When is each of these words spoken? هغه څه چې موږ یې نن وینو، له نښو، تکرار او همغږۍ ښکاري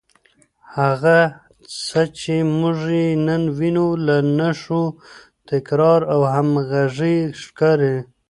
هغه 0.77 1.17
څه 1.85 2.01
چې 2.19 2.35
موږ 2.59 2.79
یې 3.01 3.07
نن 3.25 3.43
وینو، 3.57 3.87
له 4.05 4.17
نښو، 4.37 4.83
تکرار 5.49 6.01
او 6.13 6.21
همغږۍ 6.33 7.17
ښکاري 7.41 7.95